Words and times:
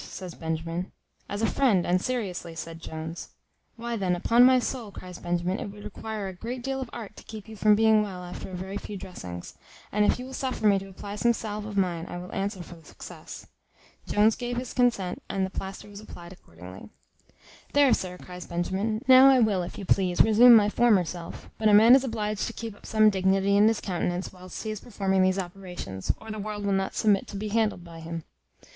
said 0.09 0.33
Benjamin. 0.39 0.91
"As 1.29 1.43
a 1.43 1.45
friend, 1.45 1.85
and 1.85 2.01
seriously," 2.01 2.55
said 2.55 2.81
Jones. 2.81 3.29
"Why 3.75 3.95
then, 3.95 4.15
upon 4.15 4.43
my 4.43 4.57
soul," 4.57 4.89
cries 4.89 5.19
Benjamin, 5.19 5.59
"it 5.59 5.67
would 5.67 5.83
require 5.83 6.27
a 6.27 6.33
great 6.33 6.63
deal 6.63 6.81
of 6.81 6.89
art 6.91 7.15
to 7.17 7.23
keep 7.23 7.47
you 7.47 7.55
from 7.55 7.75
being 7.75 8.01
well 8.01 8.23
after 8.23 8.49
a 8.49 8.55
very 8.55 8.77
few 8.77 8.97
dressings; 8.97 9.53
and 9.91 10.03
if 10.03 10.17
you 10.17 10.25
will 10.25 10.33
suffer 10.33 10.65
me 10.65 10.79
to 10.79 10.89
apply 10.89 11.17
some 11.17 11.33
salve 11.33 11.67
of 11.67 11.77
mine, 11.77 12.07
I 12.09 12.17
will 12.17 12.33
answer 12.33 12.63
for 12.63 12.73
the 12.73 12.83
success." 12.83 13.45
Jones 14.07 14.35
gave 14.35 14.57
his 14.57 14.73
consent, 14.73 15.21
and 15.29 15.45
the 15.45 15.51
plaister 15.51 15.87
was 15.87 15.99
applied 15.99 16.33
accordingly. 16.33 16.89
"There, 17.73 17.93
sir," 17.93 18.17
cries 18.17 18.47
Benjamin: 18.47 19.03
"now 19.07 19.29
I 19.29 19.39
will, 19.39 19.61
if 19.61 19.77
you 19.77 19.85
please, 19.85 20.19
resume 20.21 20.55
my 20.55 20.67
former 20.67 21.05
self; 21.05 21.47
but 21.59 21.69
a 21.69 21.75
man 21.75 21.93
is 21.95 22.03
obliged 22.03 22.47
to 22.47 22.53
keep 22.53 22.75
up 22.75 22.87
some 22.87 23.11
dignity 23.11 23.55
in 23.55 23.67
his 23.67 23.79
countenance 23.79 24.33
whilst 24.33 24.63
he 24.63 24.71
is 24.71 24.79
performing 24.79 25.21
these 25.21 25.37
operations, 25.37 26.11
or 26.19 26.31
the 26.31 26.39
world 26.39 26.65
will 26.65 26.73
not 26.73 26.95
submit 26.95 27.27
to 27.27 27.37
be 27.37 27.49
handled 27.49 27.83
by 27.83 27.99
him. 27.99 28.23